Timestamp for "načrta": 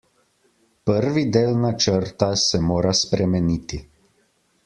1.65-2.31